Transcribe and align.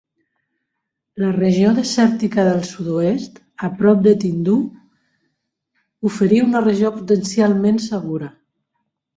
La 1.23 1.27
regió 1.33 1.73
desèrtica 1.79 2.45
del 2.47 2.63
sud-oest, 2.69 3.37
a 3.69 3.71
prop 3.83 4.01
de 4.07 4.13
Tindouf, 4.25 4.81
oferia 6.13 6.49
una 6.51 6.67
regió 6.69 6.95
potencialment 7.01 7.83
segura. 7.89 8.33